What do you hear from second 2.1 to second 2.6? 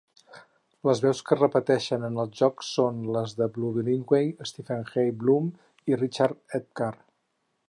els